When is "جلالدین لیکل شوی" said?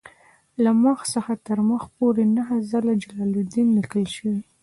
3.03-4.37